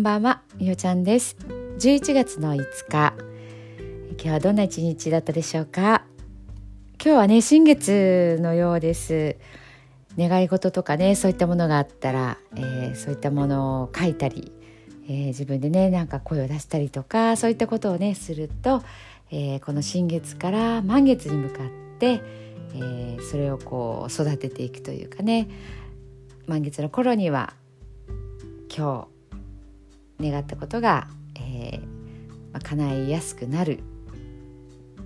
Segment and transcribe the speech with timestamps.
[0.00, 1.36] んばんは、みおちゃんです。
[1.78, 3.12] 11月の5日。
[4.12, 6.04] 今日はどんな一日だったでしょうか？
[7.04, 9.36] 今日はね新月のようです。
[10.16, 14.50] 願い事とかねそういったものがあったら、えー、そういったものを書いたり、
[15.06, 18.82] えー、自分でねなんか声を出したりとかそういったことをねすると、
[19.30, 22.22] えー、この新月から満月に向かって、
[22.74, 25.46] えそれをこう育てていくというかね。
[26.46, 27.52] 満月の頃には
[28.74, 29.19] 今日
[30.20, 31.80] 願ったことが、えー
[32.52, 33.80] まあ、叶いやすくなる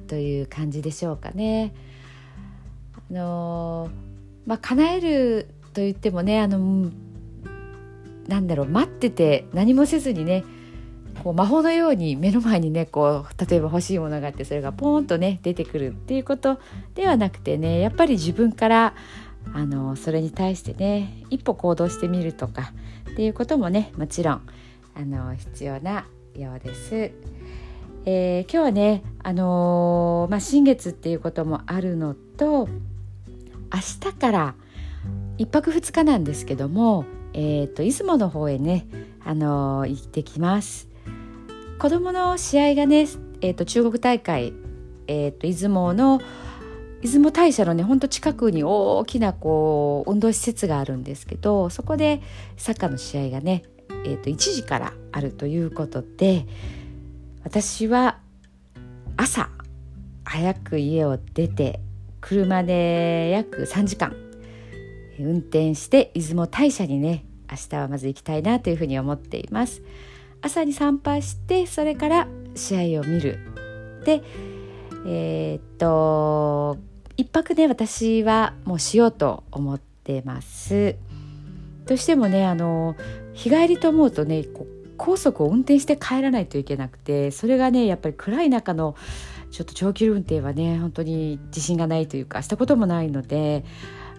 [0.06, 1.74] という感じでしょうかね。
[3.10, 6.90] あのー、まあ、叶えると言ってもねあの
[8.28, 10.44] なんだろう待ってて何もせずにね
[11.22, 16.58] こう魔法のように目の前にねこう例えば欲しいものがあってそれがポーンとね出てくるっていうこと
[16.94, 18.94] ではなくてねやっぱり自分から
[19.52, 22.72] あのそれに対してね一歩行動してみるとか
[23.10, 24.42] っていうこともねもちろん
[24.94, 27.10] あの必要なようです。
[28.06, 32.68] えー、今日はね、あのー、まあ、新月っていうこともあるのと
[33.72, 34.54] 明日から
[35.38, 38.86] 1泊2日なんですけども、えーと、出雲の方へね、
[39.24, 40.88] あのー、行ってきます。
[41.78, 43.06] 子供の試合がね、
[43.40, 44.52] えーと、中国大会、
[45.06, 46.20] えーと出雲の
[47.04, 52.22] 出雲大社のねほんと近くに大きなこう運動施設があるんですけどそこで
[52.56, 53.62] サッカーの試合がね、
[54.04, 56.46] えー、と1時からあるということで
[57.44, 58.18] 私は
[59.16, 59.50] 朝
[60.24, 61.80] 早く家を出て
[62.20, 64.16] 車で約3時間
[65.18, 69.82] 運転して出雲大社にね明日はまず行きたいなというふうに思っています。
[70.42, 73.38] 朝に参拝してそれから試合を見る。
[74.04, 74.22] で
[75.06, 76.78] えー、っと
[77.16, 80.96] 一泊ね私はもうしようと思ってます。
[81.86, 82.96] どうしてもねあの
[83.32, 84.44] 日帰りと思うとね
[84.96, 88.96] 高速を運転して帰らないといけなくてそれがねやっぱり暗い中の
[89.50, 93.64] ちょっと長距離運転はね本当に自信がないというかしたこともないので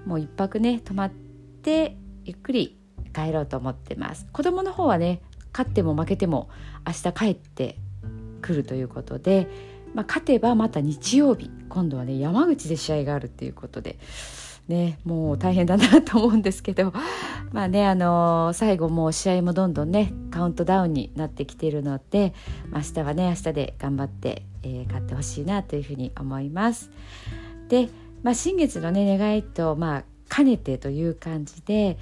[0.05, 2.77] もう一泊ね泊まってゆっくり
[3.13, 5.21] 帰ろうと思ってます子供の方はね
[5.51, 6.49] 勝っても負けても
[6.85, 7.77] 明日帰って
[8.41, 13.97] くるということでまあ、勝てばまた日曜日今度はね山口で試合があるっていうことで。
[14.67, 16.91] ね、もう大変だなと思うんですけど
[17.53, 22.33] まあねあの、最後もう試合もどんどんねカウントダウンになってきているので、
[22.71, 26.89] あ、明日はね明日で頑張って、えー、勝ってほしいなというふうに思います。
[27.69, 27.89] で、
[28.23, 31.97] まあ、新月のね願いと、まあ、兼ねてという感じで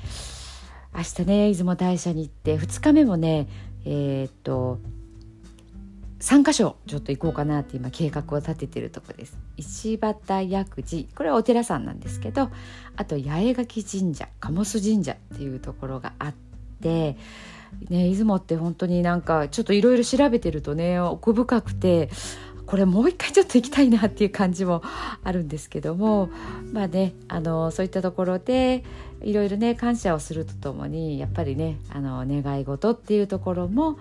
[0.96, 3.48] 明日ね出雲大社に行って2日目もね
[3.86, 4.80] えー、っと
[6.24, 9.38] 3箇所ちょっと行こうかなって今計画を立ててるとこです。
[9.58, 12.50] 石畑薬寺これはお寺さんなんですけど
[12.96, 16.34] あと八重垣神社鴨須神社っていうところがあっ
[16.82, 17.18] て
[17.90, 22.10] ね出雲って本当になんかちょっといろいろ調べてるとね奥深くて
[22.66, 24.82] これもう一回ちょっと行きたいなっていう感じも
[25.26, 26.30] あるんですけども
[26.72, 28.86] まあねあのそういったところで
[29.22, 34.00] いろいろね感謝をするとともにやっぱりねあの願い事っていうところも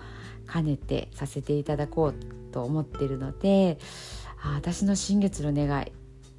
[0.51, 2.15] 兼ねてさせていただこう
[2.53, 3.79] と思っているので
[4.43, 5.93] あ私の新月の願い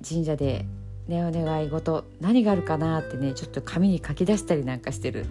[0.07, 0.65] 神社で
[1.07, 5.25] ねお願い事何があるかなってねちょっと紙に書き出したりなんかしてる、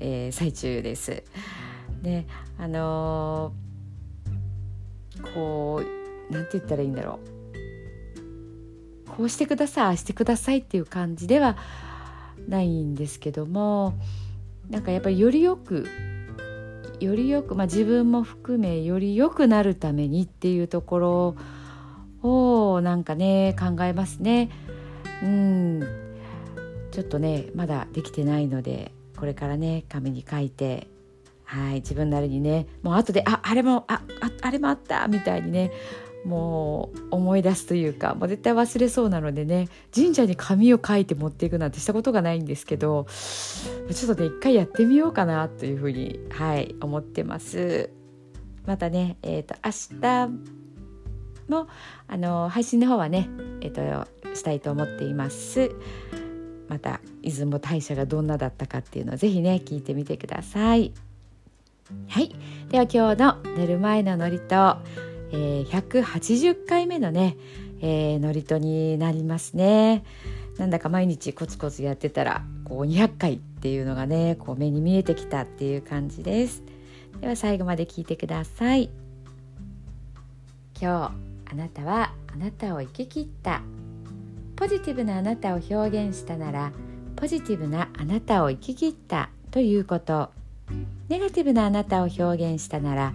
[0.00, 1.22] えー、最中です。
[2.02, 2.26] で
[2.58, 5.82] あのー、こ
[6.30, 7.18] うなんて言ったらいいんだろ
[9.06, 11.56] うこうしてくださいああしてくださいっていう感じでは
[12.48, 13.94] ないんですけども
[14.68, 15.88] なんかやっぱりよりよく
[17.00, 21.36] よりよく、まあ、自分も含めより良くなるためにっていうところ
[22.22, 24.50] をなんかね考えますね。
[25.22, 25.82] うん
[26.90, 30.88] ちょっとねまだできてないのでこれからね紙に書いて
[31.44, 35.72] はい自分なりにねもう後でああれもあああれもあったみたいにね
[36.26, 43.06] もう思い出すというかもう絶対忘れそうなのでね神社に紙を書いて持っていくなんてしたことがないんですけど
[43.94, 47.90] ちょっとね一回やってみようかなというふうにはい思ってます。
[48.66, 50.28] またね、えーと、明日
[51.48, 51.68] も
[52.08, 53.28] あの配信の方はね、
[53.60, 55.70] えーと、したいと思っています。
[56.68, 60.92] また出雲大社がどんなだったかっていうのをぜひね聞いてみてください。
[62.08, 62.34] はい、
[62.68, 67.36] では今日の寝る前の祝詞えー、180回目のね、
[67.80, 70.04] えー、祝詞になりますね。
[70.58, 76.62] なんだか毎日コツコツやってたらこう200回っていうのがねこう目に見えてきたっていう感じです。
[77.20, 78.90] では最後まで聞いてください。
[80.80, 83.62] 今日あなたはあなたを生き切った
[84.56, 85.74] ポジティブなあなたを表
[86.06, 86.72] 現したなら
[87.14, 90.30] ポジティブなあなたを生き切ったということ
[91.08, 93.14] ネガティブなあなたを表現したなら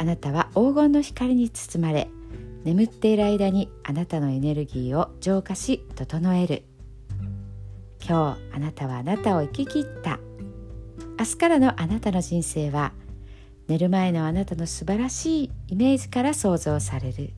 [0.00, 2.08] あなたは黄金の光に包まれ
[2.64, 6.62] 眠っている間にあなたのエネルギーを浄化し整える。
[8.02, 10.18] 今日あなたはあなたを生き切った。
[11.18, 12.92] 明日からのあなたの人生は
[13.68, 17.34] 寝る前のあなたの素晴らしいイメージから想像される。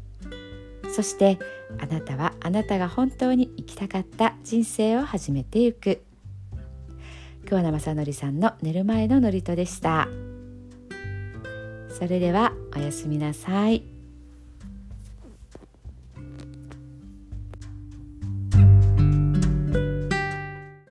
[0.94, 1.40] そして
[1.80, 6.04] あなたはあなたが本当に生きたかった人生を始めていく。
[7.44, 10.06] 桑名正則さんの寝る前の祝詞でした。
[12.02, 13.84] それではおやすみなさい。